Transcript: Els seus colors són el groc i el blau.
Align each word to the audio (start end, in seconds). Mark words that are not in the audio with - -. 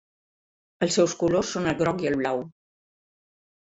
Els 0.85 0.97
seus 1.01 1.15
colors 1.21 1.53
són 1.59 1.71
el 1.75 1.79
groc 1.85 2.05
i 2.09 2.13
el 2.15 2.21
blau. 2.25 2.47